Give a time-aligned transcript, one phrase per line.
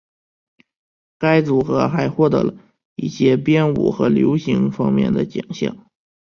[1.19, 2.55] 该组合还获得
[2.95, 5.77] 一些编舞和流行方面的奖项。